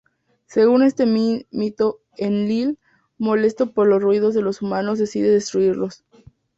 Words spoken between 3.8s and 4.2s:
lo